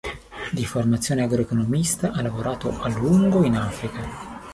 Di 0.51 0.65
formazione 0.65 1.21
agro-economista, 1.21 2.09
ha 2.11 2.23
lavorato 2.23 2.81
a 2.81 2.87
lungo 2.89 3.43
in 3.43 3.55
Africa. 3.55 4.39